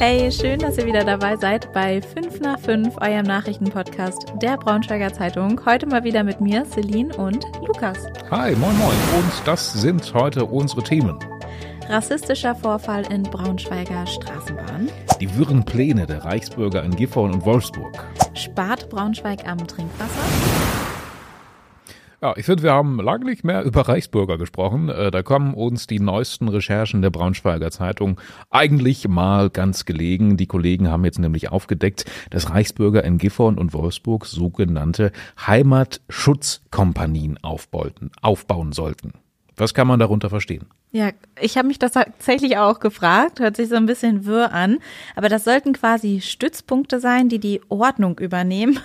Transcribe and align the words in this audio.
Hey, 0.00 0.30
schön, 0.30 0.60
dass 0.60 0.78
ihr 0.78 0.86
wieder 0.86 1.02
dabei 1.02 1.34
seid 1.34 1.72
bei 1.72 2.00
5 2.00 2.38
nach 2.38 2.60
5, 2.60 2.98
eurem 3.00 3.26
Nachrichtenpodcast 3.26 4.32
der 4.40 4.56
Braunschweiger 4.56 5.12
Zeitung. 5.12 5.60
Heute 5.66 5.86
mal 5.86 6.04
wieder 6.04 6.22
mit 6.22 6.40
mir, 6.40 6.64
Celine 6.66 7.12
und 7.16 7.44
Lukas. 7.66 8.06
Hi, 8.30 8.54
moin 8.54 8.78
moin. 8.78 8.96
Und 9.16 9.32
das 9.44 9.72
sind 9.72 10.14
heute 10.14 10.44
unsere 10.44 10.84
Themen. 10.84 11.18
Rassistischer 11.88 12.54
Vorfall 12.54 13.10
in 13.10 13.24
Braunschweiger 13.24 14.06
Straßenbahn. 14.06 14.88
Die 15.20 15.36
wirren 15.36 15.64
Pläne 15.64 16.06
der 16.06 16.24
Reichsbürger 16.24 16.84
in 16.84 16.94
Gifhorn 16.94 17.32
und 17.32 17.44
Wolfsburg. 17.44 18.06
Spart 18.34 18.88
Braunschweig 18.90 19.48
am 19.48 19.58
Trinkwasser. 19.66 20.67
Ja, 22.20 22.34
ich 22.36 22.46
finde, 22.46 22.64
wir 22.64 22.72
haben 22.72 23.00
lange 23.00 23.26
nicht 23.26 23.44
mehr 23.44 23.62
über 23.62 23.82
Reichsbürger 23.82 24.38
gesprochen. 24.38 24.88
Äh, 24.88 25.12
da 25.12 25.22
kommen 25.22 25.54
uns 25.54 25.86
die 25.86 26.00
neuesten 26.00 26.48
Recherchen 26.48 27.00
der 27.00 27.10
Braunschweiger 27.10 27.70
Zeitung 27.70 28.20
eigentlich 28.50 29.06
mal 29.06 29.50
ganz 29.50 29.84
gelegen. 29.84 30.36
Die 30.36 30.46
Kollegen 30.46 30.88
haben 30.88 31.04
jetzt 31.04 31.20
nämlich 31.20 31.52
aufgedeckt, 31.52 32.06
dass 32.30 32.50
Reichsbürger 32.50 33.04
in 33.04 33.18
Gifhorn 33.18 33.56
und 33.56 33.72
Wolfsburg 33.72 34.26
sogenannte 34.26 35.12
Heimatschutzkompanien 35.46 37.38
aufbauen 37.40 38.72
sollten. 38.72 39.12
Was 39.56 39.74
kann 39.74 39.86
man 39.86 40.00
darunter 40.00 40.28
verstehen? 40.28 40.66
Ja, 40.90 41.10
ich 41.38 41.58
habe 41.58 41.68
mich 41.68 41.78
das 41.78 41.92
tatsächlich 41.92 42.56
auch 42.56 42.80
gefragt, 42.80 43.40
hört 43.40 43.56
sich 43.56 43.68
so 43.68 43.74
ein 43.74 43.86
bisschen 43.86 44.24
wirr 44.24 44.52
an, 44.52 44.78
aber 45.16 45.28
das 45.28 45.44
sollten 45.44 45.74
quasi 45.74 46.20
Stützpunkte 46.22 46.98
sein, 46.98 47.28
die 47.28 47.38
die 47.38 47.60
Ordnung 47.68 48.18
übernehmen, 48.18 48.80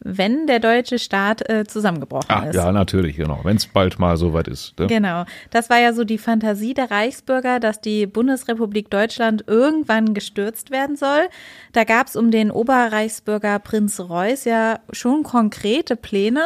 wenn 0.00 0.46
der 0.46 0.60
deutsche 0.60 0.98
Staat 0.98 1.48
äh, 1.48 1.64
zusammengebrochen 1.64 2.30
Ah, 2.30 2.44
ist. 2.46 2.54
ja, 2.54 2.70
natürlich, 2.70 3.16
genau. 3.16 3.40
Wenn 3.42 3.56
es 3.56 3.66
bald 3.66 3.98
mal 3.98 4.16
soweit 4.16 4.46
ist. 4.48 4.78
Ne? 4.78 4.86
Genau. 4.86 5.24
Das 5.50 5.70
war 5.70 5.78
ja 5.80 5.92
so 5.92 6.04
die 6.04 6.18
Fantasie 6.18 6.74
der 6.74 6.90
Reichsbürger, 6.90 7.60
dass 7.60 7.80
die 7.80 8.06
Bundesrepublik 8.06 8.90
Deutschland 8.90 9.44
irgendwann 9.46 10.14
gestürzt 10.14 10.70
werden 10.70 10.96
soll. 10.96 11.28
Da 11.72 11.84
gab 11.84 12.06
es 12.08 12.16
um 12.16 12.30
den 12.30 12.50
Oberreichsbürger 12.50 13.58
Prinz 13.58 13.98
Reuß 14.00 14.44
ja 14.44 14.80
schon 14.92 15.22
konkrete 15.22 15.96
Pläne. 15.96 16.44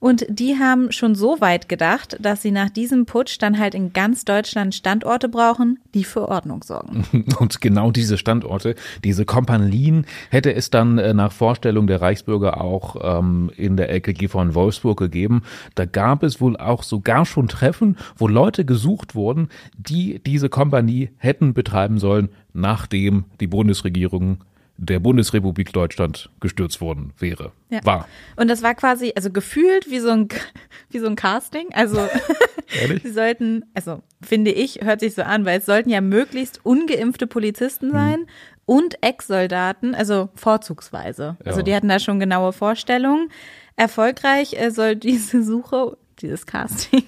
Und 0.00 0.26
die 0.28 0.56
haben 0.58 0.92
schon 0.92 1.14
so 1.14 1.40
weit 1.40 1.68
gedacht, 1.68 2.16
dass 2.20 2.42
sie 2.42 2.50
nach 2.50 2.70
diesem 2.70 3.06
Putsch 3.06 3.38
dann 3.40 3.58
halt 3.58 3.74
in 3.74 3.92
ganz 3.92 4.24
Deutschland 4.24 4.74
Standorte 4.74 5.28
brauchen, 5.28 5.78
die 5.94 6.04
für 6.04 6.28
Ordnung 6.28 6.62
sorgen. 6.62 7.04
Und 7.38 7.60
genau 7.60 7.90
diese 7.90 8.18
Standorte, 8.18 8.74
diese 9.04 9.24
Kompanien, 9.24 10.06
hätte 10.30 10.54
es 10.54 10.70
dann 10.70 10.98
äh, 10.98 11.14
nach 11.14 11.32
Vorstellung 11.32 11.86
der 11.86 12.00
Reichsbürger 12.00 12.60
auch 12.60 12.96
ähm, 13.02 13.50
in 13.56 13.76
der 13.76 13.90
Ecke 13.90 14.12
Gifhorn 14.12 14.54
Wolfsburg 14.54 14.98
gegeben. 14.98 15.42
Da 15.74 15.84
gab 15.84 16.22
es 16.22 16.40
wohl 16.40 16.56
auch 16.56 16.82
sogar 16.82 17.26
schon 17.26 17.48
Treffen, 17.48 17.96
wo 18.16 18.28
Leute 18.28 18.64
gesucht 18.64 19.14
wurden, 19.14 19.48
die 19.76 20.20
diese 20.24 20.48
Kompanie 20.48 21.10
hätten 21.18 21.54
betreiben 21.54 21.98
sollen, 21.98 22.28
nachdem 22.52 23.24
die 23.40 23.46
Bundesregierung 23.46 24.38
der 24.80 25.00
Bundesrepublik 25.00 25.72
Deutschland 25.72 26.30
gestürzt 26.40 26.80
worden 26.80 27.12
wäre. 27.18 27.52
Ja. 27.68 27.84
War. 27.84 28.08
Und 28.36 28.48
das 28.48 28.62
war 28.62 28.74
quasi, 28.74 29.12
also 29.16 29.30
gefühlt 29.30 29.90
wie 29.90 29.98
so 29.98 30.10
ein, 30.10 30.28
wie 30.90 31.00
so 31.00 31.06
ein 31.06 31.16
Casting. 31.16 31.68
Also 31.74 32.08
sie 33.02 33.10
sollten, 33.10 33.64
also 33.74 34.02
finde 34.22 34.52
ich, 34.52 34.80
hört 34.82 35.00
sich 35.00 35.14
so 35.14 35.22
an, 35.22 35.44
weil 35.44 35.58
es 35.58 35.66
sollten 35.66 35.90
ja 35.90 36.00
möglichst 36.00 36.64
ungeimpfte 36.64 37.26
Polizisten 37.26 37.90
sein 37.90 38.26
und 38.66 39.02
Ex-Soldaten, 39.02 39.94
also 39.94 40.28
vorzugsweise. 40.36 41.36
Also 41.44 41.60
Ja. 41.60 41.64
die 41.64 41.74
hatten 41.74 41.88
da 41.88 41.98
schon 41.98 42.20
genaue 42.20 42.52
Vorstellungen. 42.52 43.30
Erfolgreich 43.76 44.54
äh, 44.60 44.70
soll 44.70 44.96
diese 44.96 45.42
Suche, 45.42 45.96
dieses 46.20 46.46
Casting, 46.46 47.02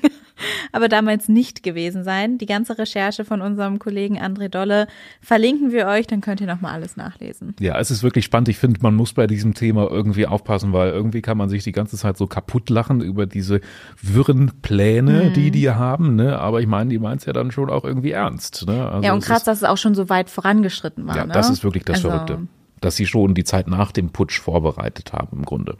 aber 0.73 0.89
damals 0.89 1.29
nicht 1.29 1.63
gewesen 1.63 2.05
sein. 2.05 2.39
Die 2.39 2.47
ganze 2.47 2.79
Recherche 2.79 3.25
von 3.25 3.41
unserem 3.41 3.79
Kollegen 3.79 4.19
André 4.21 4.49
Dolle 4.49 4.87
verlinken 5.21 5.73
wir 5.73 5.87
euch, 5.87 6.07
dann 6.07 6.21
könnt 6.21 6.41
ihr 6.41 6.47
nochmal 6.47 6.73
alles 6.75 6.97
nachlesen. 6.97 7.55
Ja, 7.61 7.79
es 7.79 7.91
ist 7.91 8.03
wirklich 8.03 8.25
spannend. 8.25 8.49
Ich 8.49 8.59
finde, 8.59 8.81
man 8.83 8.95
muss 8.95 9.13
bei 9.13 9.27
diesem 9.27 9.55
Thema 9.55 9.91
irgendwie 9.91 10.27
aufpassen, 10.27 10.73
weil 10.73 10.91
irgendwie 10.91 11.23
kann 11.23 11.37
man 11.39 11.49
sich 11.49 11.65
die 11.65 11.73
ganze 11.73 11.97
Zeit 11.97 12.17
so 12.17 12.27
kaputt 12.27 12.71
lachen 12.71 13.01
über 13.01 13.27
diese 13.27 13.61
wirren 14.01 14.53
Pläne, 14.63 15.25
Mhm. 15.31 15.33
die 15.35 15.51
die 15.51 15.71
haben. 15.71 16.17
Ne? 16.17 16.39
Aber 16.39 16.61
ich 16.61 16.67
meine, 16.67 16.91
die 16.91 16.99
meint 16.99 17.21
es 17.21 17.27
ja 17.27 17.33
dann 17.33 17.51
schon 17.51 17.71
auch 17.71 17.85
irgendwie 17.85 18.13
ernst. 18.13 18.67
Ne? 18.67 18.89
Also 18.89 19.05
ja, 19.07 19.13
und 19.13 19.23
krass, 19.25 19.39
ist, 19.39 19.47
dass 19.47 19.59
es 19.59 19.65
auch 19.65 19.77
schon 19.79 19.95
so 19.95 20.09
weit 20.09 20.31
vorangeschritten 20.31 21.07
war. 21.07 21.17
ja, 21.17 21.27
ne? 21.27 21.33
das 21.33 21.51
ist 21.51 21.65
wirklich 21.65 21.85
das 21.85 21.97
Also, 21.97 22.09
Verrückte. 22.11 22.39
Dass 22.81 22.97
sie 22.97 23.05
schon 23.07 23.35
die 23.35 23.45
Zeit 23.45 23.69
nach 23.69 23.93
dem 23.93 24.09
Putsch 24.11 24.41
vorbereitet 24.41 25.13
haben 25.13 25.39
im 25.39 25.45
Grunde. 25.45 25.77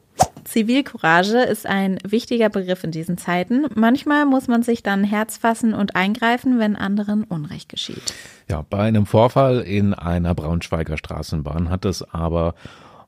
Zivilcourage 0.51 1.39
ist 1.39 1.65
ein 1.65 1.99
wichtiger 2.05 2.49
Begriff 2.49 2.83
in 2.83 2.91
diesen 2.91 3.17
Zeiten. 3.17 3.67
Manchmal 3.77 4.27
muss 4.27 4.49
man 4.49 4.65
sich 4.65 4.83
dann 4.83 5.05
Herz 5.05 5.37
fassen 5.37 5.75
und 5.75 5.95
eingreifen, 5.95 6.59
wenn 6.59 6.75
anderen 6.75 7.23
Unrecht 7.23 7.69
geschieht. 7.69 8.13
Ja, 8.49 8.65
bei 8.69 8.81
einem 8.81 9.07
Vorfall 9.07 9.61
in 9.61 9.95
einer 9.95 10.35
Braunschweiger 10.35 10.97
Straßenbahn 10.97 11.71
hat 11.71 11.85
es 11.85 12.03
aber 12.03 12.57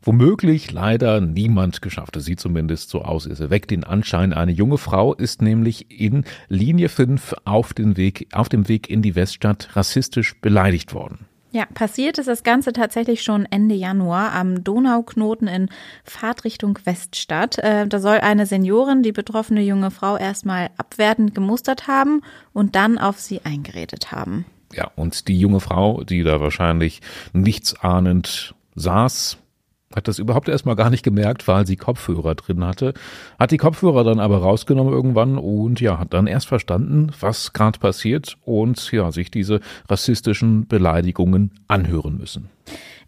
womöglich 0.03 0.70
leider 0.70 1.20
niemand 1.20 1.82
geschafft. 1.82 2.16
Es 2.16 2.26
sieht 2.26 2.38
zumindest 2.38 2.91
so 2.91 3.03
aus. 3.03 3.26
Es 3.26 3.41
erweckt 3.41 3.72
den 3.72 3.82
Anschein, 3.82 4.32
eine 4.32 4.53
junge 4.53 4.78
Frau 4.78 5.12
ist 5.12 5.42
nämlich 5.42 6.00
in 6.00 6.22
Linie 6.48 6.88
5 6.88 7.34
auf, 7.44 7.74
den 7.74 7.97
Weg, 7.97 8.28
auf 8.32 8.48
dem 8.50 8.69
Weg 8.69 8.88
in 8.88 9.03
die 9.03 9.16
Weststadt 9.16 9.70
rassistisch 9.74 10.41
beleidigt 10.41 10.94
worden. 10.94 11.26
Ja, 11.54 11.66
passiert 11.66 12.16
ist 12.16 12.28
das 12.28 12.44
Ganze 12.44 12.72
tatsächlich 12.72 13.22
schon 13.22 13.46
Ende 13.50 13.74
Januar 13.74 14.32
am 14.32 14.64
Donauknoten 14.64 15.48
in 15.48 15.68
Fahrtrichtung 16.02 16.78
Weststadt. 16.84 17.58
Äh, 17.58 17.86
da 17.86 18.00
soll 18.00 18.16
eine 18.16 18.46
Seniorin 18.46 19.02
die 19.02 19.12
betroffene 19.12 19.60
junge 19.60 19.91
Frau 19.91 20.16
erstmal 20.16 20.70
abwertend 20.78 21.34
gemustert 21.34 21.86
haben 21.86 22.22
und 22.54 22.74
dann 22.74 22.96
auf 22.96 23.20
sie 23.20 23.44
eingeredet 23.44 24.12
haben. 24.12 24.46
Ja, 24.72 24.91
und 24.96 25.28
die 25.28 25.38
junge 25.38 25.60
Frau, 25.60 26.02
die 26.04 26.22
da 26.22 26.41
wahrscheinlich 26.41 27.02
nichtsahnend 27.34 28.54
saß, 28.74 29.36
hat 29.97 30.08
das 30.08 30.19
überhaupt 30.19 30.48
erstmal 30.48 30.76
gar 30.76 30.91
nicht 30.91 31.03
gemerkt, 31.03 31.48
weil 31.48 31.66
sie 31.66 31.76
Kopfhörer 31.76 32.34
drin 32.34 32.64
hatte, 32.64 32.94
hat 33.38 33.50
die 33.50 33.58
Kopfhörer 33.58 34.04
dann 34.04 34.20
aber 34.20 34.38
rausgenommen 34.38 34.92
irgendwann 34.92 35.38
und 35.38 35.80
ja, 35.80 35.98
hat 35.98 36.12
dann 36.12 36.26
erst 36.26 36.47
verstanden, 36.47 37.10
was 37.20 37.53
gerade 37.53 37.78
passiert 37.78 38.36
und 38.44 38.92
ja, 38.92 39.10
sich 39.12 39.30
diese 39.30 39.60
rassistischen 39.88 40.66
Beleidigungen 40.66 41.53
anhören 41.69 42.19
müssen. 42.19 42.48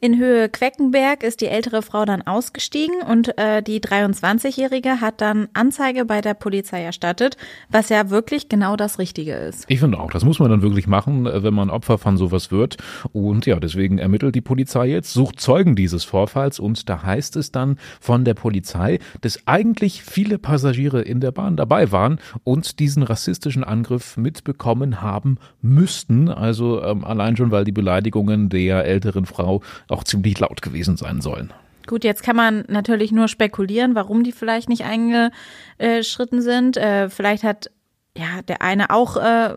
In 0.04 0.19
Höhe 0.19 0.50
Queckenberg 0.50 1.22
ist 1.22 1.41
die 1.41 1.47
ältere 1.47 1.81
Frau 1.81 2.04
dann 2.04 2.20
ausgestiegen 2.20 2.97
und 3.09 3.38
äh, 3.38 3.62
die 3.62 3.81
23-Jährige 3.81 5.00
hat 5.00 5.22
dann 5.22 5.48
Anzeige 5.54 6.04
bei 6.04 6.20
der 6.20 6.34
Polizei 6.34 6.82
erstattet, 6.82 7.38
was 7.70 7.88
ja 7.88 8.10
wirklich 8.10 8.50
genau 8.50 8.76
das 8.76 8.98
Richtige 8.98 9.32
ist. 9.32 9.65
Ich 9.66 9.81
finde 9.81 9.98
auch, 9.98 10.10
das 10.10 10.22
muss 10.22 10.41
man 10.41 10.50
dann 10.50 10.60
wirklich 10.60 10.87
machen, 10.87 11.25
äh, 11.25 11.42
wenn 11.42 11.54
man 11.54 11.70
Opfer 11.70 11.97
von 11.97 12.19
sowas 12.19 12.53
wird. 12.53 12.76
Und 13.15 13.47
ja, 13.47 13.59
deswegen 13.59 13.97
ermittelt 13.97 14.34
die 14.34 14.42
Polizei 14.42 14.88
jetzt, 14.88 15.15
sucht 15.15 15.41
Zeugen 15.41 15.75
dieses 15.75 16.04
Vorfalls 16.04 16.60
und 16.60 16.86
da 16.91 17.03
heißt 17.03 17.36
es 17.36 17.50
dann 17.50 17.78
von 17.98 18.26
der 18.26 18.34
Polizei, 18.34 18.98
dass 19.22 19.47
eigentlich 19.47 20.03
viele 20.03 20.36
Passagiere 20.36 21.00
in 21.00 21.21
der 21.21 21.32
Bahn 21.32 21.56
dabei 21.56 21.92
waren 21.92 22.19
und 22.42 22.78
diesen 22.78 23.04
rassistischen 23.04 23.65
Angriff 23.65 24.19
mitbekommen 24.19 25.00
haben 25.00 25.38
müssten. 25.62 26.28
Also 26.28 26.82
ähm, 26.82 27.06
allein 27.06 27.38
schon, 27.38 27.50
weil 27.50 27.65
die 27.65 27.72
Beleidigungen 27.72 28.50
der 28.50 28.84
älteren 28.84 29.25
Frau 29.25 29.62
auch 29.94 30.05
ziemlich 30.05 30.38
laut 30.38 30.60
gewesen 30.62 30.97
sein 30.97 31.21
sollen. 31.21 31.53
Gut, 31.87 32.05
jetzt 32.05 32.22
kann 32.22 32.37
man 32.37 32.65
natürlich 32.69 33.12
nur 33.12 33.28
spekulieren, 33.28 33.94
warum 33.94 34.25
die 34.25 34.32
vielleicht 34.32 34.69
nicht 34.69 34.84
eingeschritten 34.84 36.41
sind. 36.41 36.77
Äh, 36.77 37.10
vielleicht 37.10 37.44
hat 37.44 37.71
ja 38.16 38.43
der 38.43 38.62
eine 38.62 38.91
auch 38.91 39.16
äh, 39.16 39.54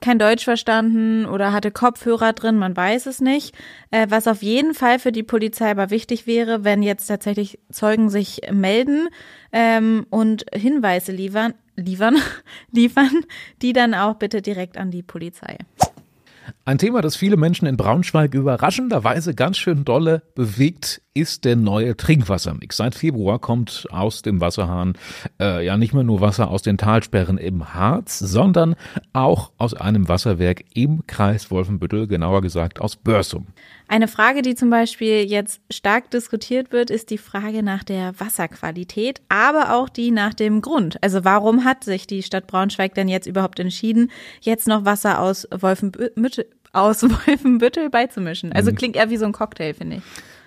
kein 0.00 0.18
Deutsch 0.18 0.44
verstanden 0.44 1.26
oder 1.26 1.52
hatte 1.52 1.70
Kopfhörer 1.70 2.32
drin, 2.32 2.58
man 2.58 2.76
weiß 2.76 3.06
es 3.06 3.20
nicht. 3.20 3.56
Äh, 3.90 4.06
was 4.08 4.28
auf 4.28 4.42
jeden 4.42 4.74
Fall 4.74 4.98
für 4.98 5.10
die 5.10 5.22
Polizei 5.22 5.70
aber 5.70 5.90
wichtig 5.90 6.26
wäre, 6.26 6.64
wenn 6.64 6.82
jetzt 6.82 7.06
tatsächlich 7.06 7.58
Zeugen 7.72 8.08
sich 8.08 8.42
melden 8.52 9.08
ähm, 9.52 10.06
und 10.10 10.44
Hinweise 10.54 11.12
liefern, 11.12 11.54
liefern, 11.76 12.18
liefern, 12.70 13.24
die 13.62 13.72
dann 13.72 13.94
auch 13.94 14.14
bitte 14.14 14.42
direkt 14.42 14.76
an 14.76 14.90
die 14.90 15.02
Polizei. 15.02 15.56
Ein 16.64 16.78
Thema, 16.78 17.02
das 17.02 17.16
viele 17.16 17.36
Menschen 17.36 17.66
in 17.66 17.76
Braunschweig 17.76 18.34
überraschenderweise 18.34 19.34
ganz 19.34 19.58
schön 19.58 19.84
dolle 19.84 20.22
bewegt, 20.34 21.02
ist 21.16 21.46
der 21.46 21.56
neue 21.56 21.96
Trinkwassermix. 21.96 22.76
Seit 22.76 22.94
Februar 22.94 23.38
kommt 23.38 23.86
aus 23.90 24.20
dem 24.20 24.42
Wasserhahn 24.42 24.98
äh, 25.40 25.64
ja 25.64 25.78
nicht 25.78 25.94
mehr 25.94 26.02
nur 26.02 26.20
Wasser 26.20 26.50
aus 26.50 26.60
den 26.60 26.76
Talsperren 26.76 27.38
im 27.38 27.72
Harz, 27.72 28.18
sondern 28.18 28.76
auch 29.14 29.50
aus 29.56 29.72
einem 29.72 30.08
Wasserwerk 30.10 30.64
im 30.74 31.06
Kreis 31.06 31.50
Wolfenbüttel, 31.50 32.06
genauer 32.06 32.42
gesagt 32.42 32.82
aus 32.82 32.96
Börsum. 32.96 33.46
Eine 33.88 34.08
Frage, 34.08 34.42
die 34.42 34.54
zum 34.54 34.68
Beispiel 34.68 35.24
jetzt 35.24 35.62
stark 35.70 36.10
diskutiert 36.10 36.70
wird, 36.70 36.90
ist 36.90 37.08
die 37.08 37.18
Frage 37.18 37.62
nach 37.62 37.82
der 37.82 38.20
Wasserqualität, 38.20 39.22
aber 39.30 39.74
auch 39.74 39.88
die 39.88 40.10
nach 40.10 40.34
dem 40.34 40.60
Grund. 40.60 41.02
Also 41.02 41.24
warum 41.24 41.64
hat 41.64 41.82
sich 41.82 42.06
die 42.06 42.22
Stadt 42.22 42.46
Braunschweig 42.46 42.94
denn 42.94 43.08
jetzt 43.08 43.26
überhaupt 43.26 43.58
entschieden, 43.58 44.10
jetzt 44.42 44.68
noch 44.68 44.84
Wasser 44.84 45.20
aus 45.20 45.48
Wolfenbüttel, 45.60 46.46
aus 46.74 47.04
Wolfenbüttel 47.04 47.88
beizumischen? 47.88 48.52
Also 48.52 48.72
klingt 48.72 48.96
eher 48.96 49.08
wie 49.08 49.16
so 49.16 49.24
ein 49.24 49.32
Cocktail, 49.32 49.72
finde 49.72 49.96
ich. 49.96 50.02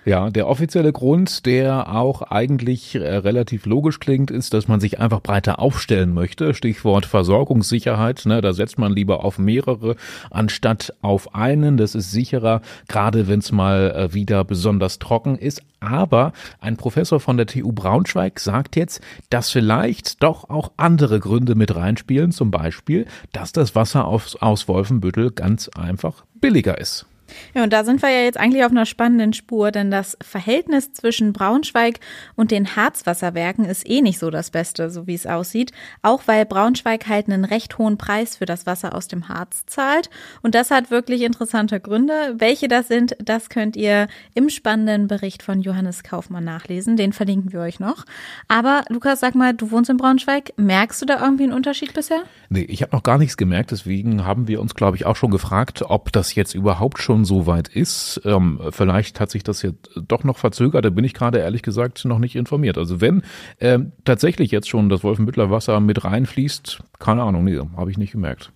Ja, 0.06 0.30
der 0.30 0.48
offizielle 0.48 0.92
Grund, 0.92 1.44
der 1.44 1.94
auch 1.94 2.22
eigentlich 2.22 2.94
äh, 2.94 3.16
relativ 3.16 3.66
logisch 3.66 4.00
klingt, 4.00 4.30
ist, 4.30 4.54
dass 4.54 4.66
man 4.66 4.80
sich 4.80 4.98
einfach 4.98 5.20
breiter 5.20 5.58
aufstellen 5.58 6.14
möchte. 6.14 6.54
Stichwort 6.54 7.04
Versorgungssicherheit. 7.04 8.24
Ne, 8.24 8.40
da 8.40 8.54
setzt 8.54 8.78
man 8.78 8.92
lieber 8.92 9.24
auf 9.24 9.38
mehrere 9.38 9.96
anstatt 10.30 10.94
auf 11.02 11.34
einen. 11.34 11.76
Das 11.76 11.94
ist 11.94 12.12
sicherer, 12.12 12.62
gerade 12.88 13.28
wenn 13.28 13.40
es 13.40 13.52
mal 13.52 13.90
äh, 13.90 14.14
wieder 14.14 14.42
besonders 14.44 14.98
trocken 14.98 15.36
ist. 15.36 15.62
Aber 15.80 16.32
ein 16.60 16.78
Professor 16.78 17.20
von 17.20 17.36
der 17.36 17.46
TU 17.46 17.72
Braunschweig 17.72 18.40
sagt 18.40 18.76
jetzt, 18.76 19.02
dass 19.28 19.50
vielleicht 19.50 20.22
doch 20.22 20.48
auch 20.48 20.72
andere 20.78 21.20
Gründe 21.20 21.54
mit 21.54 21.74
reinspielen. 21.74 22.32
Zum 22.32 22.50
Beispiel, 22.50 23.06
dass 23.32 23.52
das 23.52 23.74
Wasser 23.74 24.06
aus, 24.06 24.36
aus 24.36 24.66
Wolfenbüttel 24.66 25.30
ganz 25.30 25.68
einfach 25.68 26.24
billiger 26.40 26.78
ist. 26.78 27.06
Ja, 27.54 27.62
und 27.64 27.72
da 27.72 27.84
sind 27.84 28.02
wir 28.02 28.10
ja 28.10 28.22
jetzt 28.22 28.38
eigentlich 28.38 28.64
auf 28.64 28.70
einer 28.70 28.86
spannenden 28.86 29.32
Spur, 29.32 29.70
denn 29.70 29.90
das 29.90 30.16
Verhältnis 30.22 30.92
zwischen 30.92 31.32
Braunschweig 31.32 32.00
und 32.36 32.50
den 32.50 32.76
Harzwasserwerken 32.76 33.64
ist 33.64 33.88
eh 33.88 34.00
nicht 34.00 34.18
so 34.18 34.30
das 34.30 34.50
Beste, 34.50 34.90
so 34.90 35.06
wie 35.06 35.14
es 35.14 35.26
aussieht. 35.26 35.72
Auch 36.02 36.22
weil 36.26 36.46
Braunschweig 36.46 37.06
halt 37.08 37.28
einen 37.28 37.44
recht 37.44 37.78
hohen 37.78 37.98
Preis 37.98 38.36
für 38.36 38.46
das 38.46 38.66
Wasser 38.66 38.94
aus 38.94 39.08
dem 39.08 39.28
Harz 39.28 39.64
zahlt. 39.66 40.10
Und 40.42 40.54
das 40.54 40.70
hat 40.70 40.90
wirklich 40.90 41.22
interessante 41.22 41.80
Gründe. 41.80 42.34
Welche 42.38 42.68
das 42.68 42.88
sind, 42.88 43.16
das 43.22 43.48
könnt 43.48 43.76
ihr 43.76 44.08
im 44.34 44.48
spannenden 44.48 45.08
Bericht 45.08 45.42
von 45.42 45.60
Johannes 45.60 46.02
Kaufmann 46.02 46.44
nachlesen. 46.44 46.96
Den 46.96 47.12
verlinken 47.12 47.52
wir 47.52 47.60
euch 47.60 47.80
noch. 47.80 48.04
Aber 48.48 48.84
Lukas, 48.88 49.20
sag 49.20 49.34
mal, 49.34 49.54
du 49.54 49.70
wohnst 49.70 49.90
in 49.90 49.96
Braunschweig. 49.96 50.52
Merkst 50.56 51.02
du 51.02 51.06
da 51.06 51.22
irgendwie 51.22 51.44
einen 51.44 51.52
Unterschied 51.52 51.94
bisher? 51.94 52.22
Nee, 52.48 52.62
ich 52.62 52.82
habe 52.82 52.94
noch 52.94 53.02
gar 53.02 53.18
nichts 53.18 53.36
gemerkt. 53.36 53.70
Deswegen 53.70 54.24
haben 54.24 54.48
wir 54.48 54.60
uns, 54.60 54.74
glaube 54.74 54.96
ich, 54.96 55.06
auch 55.06 55.16
schon 55.16 55.30
gefragt, 55.30 55.82
ob 55.82 56.12
das 56.12 56.34
jetzt 56.34 56.54
überhaupt 56.54 56.98
schon 56.98 57.19
schon 57.20 57.24
so 57.24 57.46
weit 57.46 57.68
ist. 57.68 58.20
Ähm, 58.24 58.60
vielleicht 58.70 59.20
hat 59.20 59.30
sich 59.30 59.42
das 59.42 59.62
jetzt 59.62 59.90
doch 60.08 60.24
noch 60.24 60.38
verzögert. 60.38 60.84
Da 60.84 60.90
bin 60.90 61.04
ich 61.04 61.14
gerade 61.14 61.38
ehrlich 61.38 61.62
gesagt 61.62 62.04
noch 62.04 62.18
nicht 62.18 62.36
informiert. 62.36 62.78
Also 62.78 63.00
wenn 63.00 63.22
ähm, 63.60 63.92
tatsächlich 64.04 64.50
jetzt 64.50 64.68
schon 64.68 64.88
das 64.88 65.04
Wolfenbüttler 65.04 65.50
Wasser 65.50 65.80
mit 65.80 66.04
reinfließt, 66.04 66.80
keine 66.98 67.22
Ahnung, 67.22 67.44
nee, 67.44 67.58
habe 67.76 67.90
ich 67.90 67.98
nicht 67.98 68.12
gemerkt. 68.12 68.52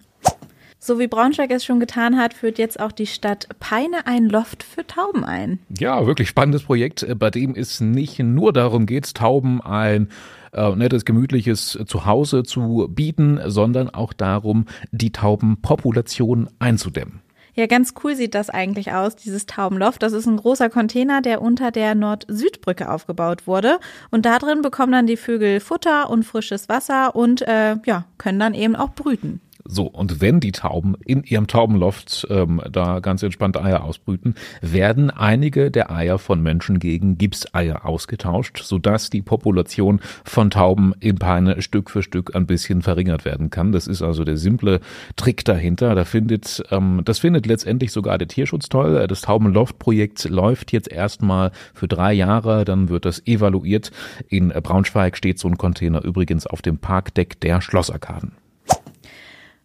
So 0.79 0.99
wie 0.99 1.07
Braunschweig 1.07 1.51
es 1.51 1.65
schon 1.65 1.81
getan 1.81 2.19
hat, 2.19 2.35
führt 2.35 2.59
jetzt 2.59 2.79
auch 2.79 2.93
die 2.93 3.07
Stadt 3.07 3.49
Peine 3.59 4.07
ein 4.07 4.29
Loft 4.29 4.63
für 4.63 4.87
Tauben 4.87 5.25
ein. 5.25 5.59
Ja, 5.79 6.07
wirklich 6.07 6.29
spannendes 6.29 6.65
Projekt, 6.65 7.07
bei 7.19 7.31
dem 7.31 7.55
es 7.55 7.81
nicht 7.81 8.19
nur 8.19 8.53
darum 8.53 8.85
geht, 8.85 9.15
Tauben 9.15 9.63
ein 9.63 10.09
äh, 10.53 10.77
nettes, 10.77 11.07
gemütliches 11.07 11.79
Zuhause 11.87 12.43
zu 12.43 12.89
bieten, 12.91 13.41
sondern 13.47 13.89
auch 13.89 14.13
darum, 14.13 14.67
die 14.93 15.11
Taubenpopulation 15.11 16.51
einzudämmen. 16.59 17.24
Ja, 17.55 17.67
ganz 17.67 17.95
cool 18.03 18.17
sieht 18.17 18.35
das 18.35 18.51
eigentlich 18.51 18.93
aus, 18.93 19.15
dieses 19.15 19.47
Taubenloft. 19.47 20.03
Das 20.03 20.13
ist 20.13 20.27
ein 20.27 20.37
großer 20.37 20.71
Container, 20.71 21.23
der 21.23 21.41
unter 21.41 21.71
der 21.71 21.95
Nord-Süd-Brücke 21.95 22.91
aufgebaut 22.91 23.47
wurde. 23.47 23.79
Und 24.11 24.27
da 24.27 24.39
drin 24.39 24.61
bekommen 24.61 24.93
dann 24.93 25.07
die 25.07 25.17
Vögel 25.17 25.61
Futter 25.61 26.11
und 26.11 26.25
frisches 26.25 26.69
Wasser 26.69 27.15
und 27.15 27.43
äh, 27.43 27.77
ja, 27.87 28.05
können 28.19 28.41
dann 28.41 28.55
eben 28.55 28.75
auch 28.75 28.91
brüten. 28.91 29.41
So, 29.67 29.87
und 29.87 30.21
wenn 30.21 30.41
die 30.41 30.53
Tauben 30.53 30.95
in 31.07 31.23
ihrem 31.23 31.47
Taubenloft 31.47 32.27
ähm, 32.29 32.61
da 32.71 33.01
ganz 33.01 33.23
entspannt 33.23 33.57
Eier 33.57 33.83
ausbrüten, 33.83 34.35
werden 34.61 35.11
einige 35.11 35.71
der 35.71 35.91
Eier 35.91 36.19
von 36.19 36.43
Menschen 36.43 36.79
gegen 36.79 37.17
Gipseier 37.17 37.87
ausgetauscht, 37.87 38.61
sodass 38.63 39.09
die 39.09 39.23
Population 39.23 40.01
von 40.23 40.51
Tauben 40.51 40.93
in 41.01 41.17
Peine 41.17 41.63
Stück 41.63 41.89
für 41.89 42.03
Stück 42.03 42.37
ein 42.37 42.47
bisschen 42.47 42.83
verringert 42.83 43.25
werden 43.25 43.49
kann. 43.49 43.73
Das 43.73 43.87
ist 43.87 44.03
also 44.03 44.25
der 44.25 44.37
simple 44.37 44.81
Trick 45.17 45.47
dahinter. 45.47 45.95
Da 45.95 46.05
findet, 46.05 46.63
ähm, 46.71 47.01
das 47.07 47.19
findet 47.21 47.47
letztendlich 47.47 47.91
sogar 47.91 48.19
der 48.19 48.29
Tierschutz 48.29 48.69
toll. 48.69 49.07
Das 49.09 49.23
Taubenloft-Projekt 49.23 50.29
läuft 50.29 50.73
jetzt 50.73 50.93
erstmal 50.93 51.53
für 51.73 51.89
drei 51.89 52.13
Jahre, 52.13 52.67
dann 52.67 52.91
wird 52.91 53.07
das 53.07 53.27
evaluiert. 53.27 53.93
In 54.29 54.51
Braunschweig 54.51 55.17
steht 55.17 55.39
so 55.39 55.49
ein 55.49 55.57
Container 55.57 56.05
übrigens 56.05 56.47
auf 56.47 56.61
dem 56.61 56.77
Parkdeck 56.77 57.41
der 57.41 57.63
Schlossarkaden. 57.63 58.44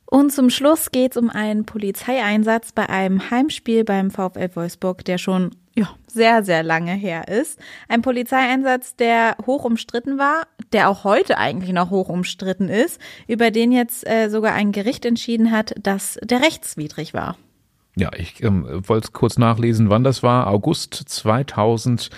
Und 0.09 0.31
zum 0.31 0.50
Schluss 0.50 0.89
geht 0.89 1.11
es 1.11 1.17
um 1.17 1.29
einen 1.29 1.65
Polizeieinsatz 1.65 2.71
bei 2.71 2.89
einem 2.89 3.29
Heimspiel 3.29 3.83
beim 3.83 4.09
VfL 4.09 4.50
Wolfsburg, 4.56 5.06
der 5.06 5.19
schon 5.19 5.51
ja, 5.75 5.88
sehr, 6.07 6.44
sehr 6.44 6.63
lange 6.63 6.94
her 6.94 7.27
ist. 7.27 7.59
Ein 7.88 8.01
Polizeieinsatz, 8.01 8.95
der 8.95 9.38
hoch 9.45 9.65
umstritten 9.65 10.17
war, 10.17 10.47
der 10.73 10.89
auch 10.89 11.03
heute 11.03 11.38
eigentlich 11.38 11.73
noch 11.73 11.91
hoch 11.91 12.09
umstritten 12.09 12.69
ist, 12.69 13.00
über 13.27 13.51
den 13.51 13.71
jetzt 13.71 14.07
äh, 14.09 14.29
sogar 14.29 14.53
ein 14.53 14.71
Gericht 14.71 15.06
entschieden 15.06 15.51
hat, 15.51 15.75
dass 15.79 16.19
der 16.23 16.41
rechtswidrig 16.41 17.13
war. 17.13 17.38
Ja, 17.95 18.09
ich 18.17 18.41
ähm, 18.41 18.65
wollte 18.88 19.11
kurz 19.11 19.38
nachlesen, 19.38 19.91
wann 19.91 20.03
das 20.03 20.23
war. 20.23 20.47
August 20.47 20.95
2000. 20.95 22.09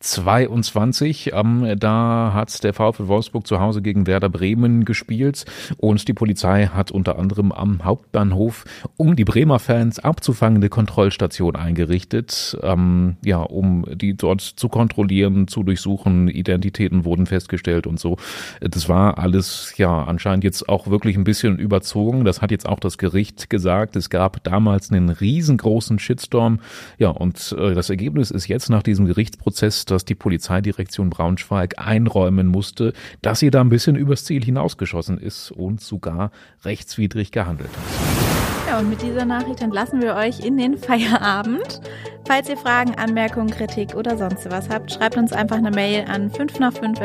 22. 0.00 1.32
Ähm, 1.34 1.74
da 1.78 2.32
hat 2.32 2.64
der 2.64 2.72
VfL 2.72 3.08
Wolfsburg 3.08 3.46
zu 3.46 3.60
Hause 3.60 3.82
gegen 3.82 4.06
Werder 4.06 4.30
Bremen 4.30 4.86
gespielt 4.86 5.44
und 5.76 6.08
die 6.08 6.14
Polizei 6.14 6.66
hat 6.66 6.90
unter 6.90 7.18
anderem 7.18 7.52
am 7.52 7.84
Hauptbahnhof, 7.84 8.64
um 8.96 9.14
die 9.14 9.26
Bremer 9.26 9.58
Fans 9.58 9.98
abzufangen, 9.98 10.56
eine 10.56 10.70
Kontrollstation 10.70 11.54
eingerichtet, 11.54 12.58
ähm, 12.62 13.16
ja, 13.22 13.40
um 13.42 13.84
die 13.92 14.16
dort 14.16 14.40
zu 14.40 14.70
kontrollieren, 14.70 15.48
zu 15.48 15.62
durchsuchen. 15.62 16.28
Identitäten 16.28 17.04
wurden 17.04 17.26
festgestellt 17.26 17.86
und 17.86 18.00
so. 18.00 18.16
Das 18.60 18.88
war 18.88 19.18
alles 19.18 19.74
ja 19.76 20.04
anscheinend 20.04 20.44
jetzt 20.44 20.66
auch 20.66 20.86
wirklich 20.86 21.16
ein 21.16 21.24
bisschen 21.24 21.58
überzogen. 21.58 22.24
Das 22.24 22.40
hat 22.40 22.50
jetzt 22.50 22.66
auch 22.66 22.80
das 22.80 22.96
Gericht 22.96 23.50
gesagt. 23.50 23.96
Es 23.96 24.08
gab 24.08 24.42
damals 24.44 24.90
einen 24.90 25.10
riesengroßen 25.10 25.98
Shitstorm. 25.98 26.60
Ja, 26.98 27.10
und 27.10 27.54
äh, 27.58 27.74
das 27.74 27.90
Ergebnis 27.90 28.30
ist 28.30 28.48
jetzt 28.48 28.70
nach 28.70 28.82
diesem 28.82 29.04
Gerichtsprozess 29.04 29.84
dass 29.90 30.04
die 30.04 30.14
Polizeidirektion 30.14 31.10
Braunschweig 31.10 31.74
einräumen 31.78 32.46
musste, 32.46 32.92
dass 33.22 33.40
sie 33.40 33.50
da 33.50 33.60
ein 33.60 33.68
bisschen 33.68 33.96
übers 33.96 34.24
Ziel 34.24 34.44
hinausgeschossen 34.44 35.18
ist 35.18 35.50
und 35.50 35.80
sogar 35.80 36.30
rechtswidrig 36.64 37.32
gehandelt 37.32 37.70
hat. 37.70 38.20
Ja, 38.70 38.78
und 38.78 38.88
mit 38.88 39.02
dieser 39.02 39.24
Nachricht 39.24 39.62
entlassen 39.62 40.00
wir 40.00 40.14
euch 40.14 40.44
in 40.46 40.56
den 40.56 40.78
Feierabend. 40.78 41.80
Falls 42.24 42.48
ihr 42.48 42.56
Fragen, 42.56 42.94
Anmerkungen, 42.94 43.50
Kritik 43.50 43.96
oder 43.96 44.16
sonst 44.16 44.48
was 44.48 44.68
habt, 44.68 44.92
schreibt 44.92 45.16
uns 45.16 45.32
einfach 45.32 45.56
eine 45.56 45.72
Mail 45.72 46.04
an 46.06 46.30
5 46.30 46.60
nach 46.60 46.72
5 46.72 47.00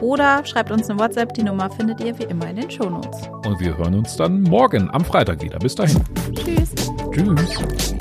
oder 0.00 0.46
schreibt 0.46 0.70
uns 0.70 0.88
eine 0.88 0.98
WhatsApp. 0.98 1.34
Die 1.34 1.42
Nummer 1.42 1.68
findet 1.70 2.00
ihr 2.00 2.18
wie 2.18 2.24
immer 2.24 2.48
in 2.48 2.56
den 2.56 2.70
Shownotes. 2.70 3.28
Und 3.44 3.60
wir 3.60 3.76
hören 3.76 3.94
uns 3.94 4.16
dann 4.16 4.40
morgen 4.42 4.88
am 4.90 5.04
Freitag 5.04 5.42
wieder. 5.42 5.58
Bis 5.58 5.74
dahin. 5.74 6.02
Tschüss. 6.34 6.72
Tschüss. 7.12 7.97